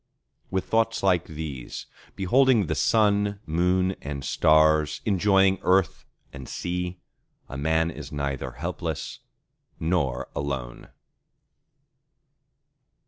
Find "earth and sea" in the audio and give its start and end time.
5.61-6.99